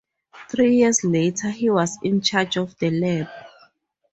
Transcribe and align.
Three 0.49 0.77
years 0.77 1.03
later, 1.03 1.51
he 1.51 1.69
was 1.69 1.99
in 2.01 2.21
charge 2.21 2.57
of 2.57 2.75
the 2.79 2.89
lab. 2.89 3.27